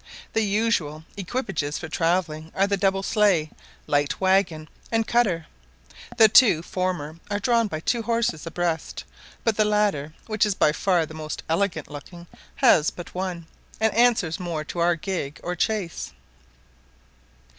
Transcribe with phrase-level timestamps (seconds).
[0.33, 3.51] The usual equipages for travelling are the double sleigh,
[3.85, 5.45] light waggon, and cutter;
[6.17, 9.03] the two former are drawn by two horses abreast,
[9.43, 12.25] but the latter, which is by far the most elegant looking,
[12.55, 13.45] has but one,
[13.79, 16.11] and answers more to our gig or chaise.